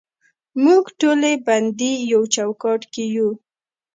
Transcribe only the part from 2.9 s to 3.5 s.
کې یو